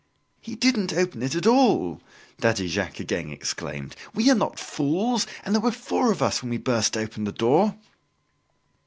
"He 0.39 0.55
didn't 0.55 0.91
open 0.93 1.21
it 1.21 1.35
at 1.35 1.45
all!" 1.45 2.01
Daddy 2.39 2.67
Jacques 2.67 2.99
again 2.99 3.29
exclaimed. 3.29 3.95
"We 4.15 4.31
are 4.31 4.35
not 4.35 4.57
fools; 4.59 5.27
and 5.45 5.53
there 5.53 5.61
were 5.61 5.71
four 5.71 6.11
of 6.11 6.23
us 6.23 6.41
when 6.41 6.49
we 6.49 6.57
burst 6.57 6.97
open 6.97 7.25
the 7.25 7.31
door!" 7.31 7.75